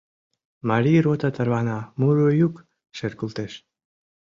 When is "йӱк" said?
2.39-2.55